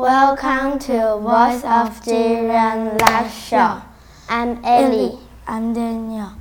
[0.00, 3.82] Welcome to Voice of Jiren Live Show.
[4.30, 5.18] I'm Ellie.
[5.46, 6.32] I'm Daniel.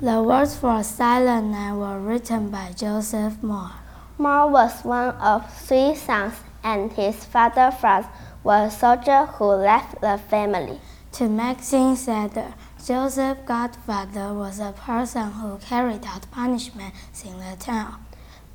[0.00, 3.72] The words for Silent Night were written by Joseph Mohr.
[4.18, 8.06] Mohr was one of three sons, and his father Franz
[8.42, 10.80] was a soldier who left the family.
[11.12, 17.56] To make things sadder, Joseph's godfather was a person who carried out punishments in the
[17.60, 18.06] town.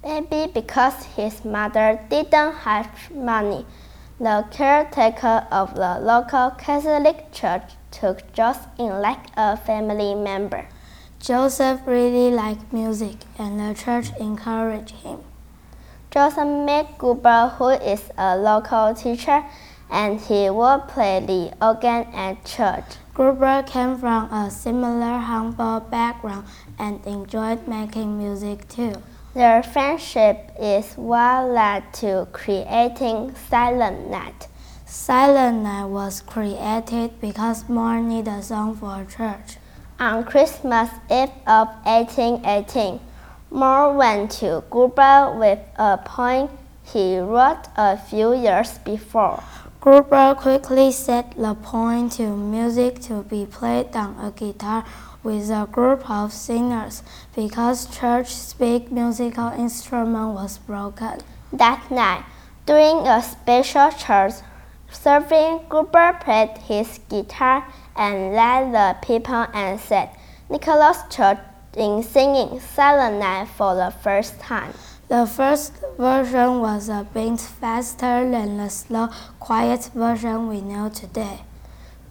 [0.03, 3.67] Maybe because his mother didn't have money,
[4.19, 10.67] the caretaker of the local Catholic church took Joseph in like a family member.
[11.19, 15.19] Joseph really liked music, and the church encouraged him.
[16.09, 19.43] Joseph met Gruber, who is a local teacher,
[19.89, 22.97] and he would play the organ at church.
[23.13, 26.45] Gruber came from a similar humble background
[26.79, 28.93] and enjoyed making music too.
[29.37, 34.47] Their friendship is what led to creating Silent Night.
[34.87, 39.57] Silent Night was created because Mohr needed a song for a church.
[39.99, 42.99] On Christmas Eve of 1818,
[43.51, 46.49] Mohr went to Gruber with a poem
[46.83, 49.43] he wrote a few years before.
[49.79, 54.83] Gruber quickly set the poem to music to be played on a guitar
[55.21, 57.03] with a group of singers
[57.35, 61.19] because Church's big musical instrument was broken.
[61.53, 62.23] That night,
[62.65, 64.33] during a special church
[64.91, 70.09] serving, Gruber played his guitar and led the people and said,
[70.49, 71.37] Nicholas Church
[71.75, 74.73] in singing Silent Night for the first time.
[75.09, 79.07] The first version was a bit faster than the slow,
[79.39, 81.43] quiet version we know today.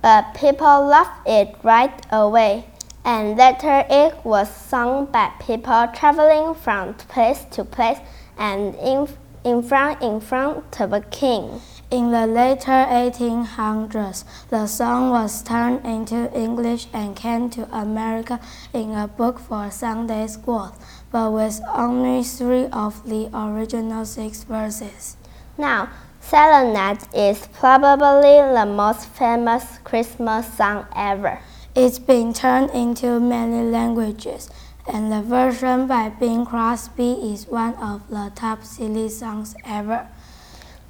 [0.00, 2.64] But people loved it right away
[3.04, 7.98] and later it was sung by people traveling from place to place
[8.38, 9.08] and in,
[9.44, 11.60] in front in front of a king.
[11.88, 18.40] In the later 1800s, the song was turned into English and came to America
[18.72, 20.74] in a book for Sunday school,
[21.12, 25.16] but with only three of the original six verses.
[25.56, 31.38] Now, Silent Night is probably the most famous Christmas song ever.
[31.76, 34.50] It's been turned into many languages,
[34.88, 40.08] and the version by Bing Crosby is one of the top silly songs ever.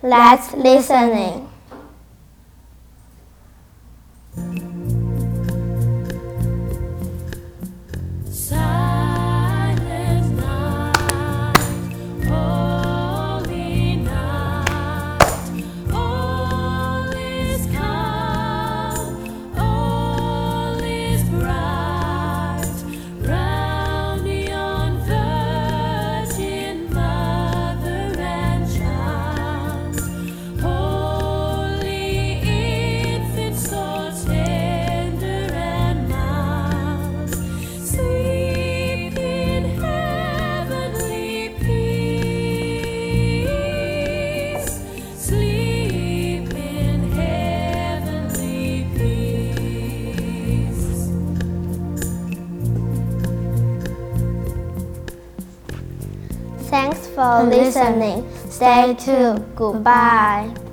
[0.07, 1.56] Let's listen.
[56.77, 58.29] Thanks for listening.
[58.51, 59.43] Stay tuned.
[59.57, 60.66] Goodbye.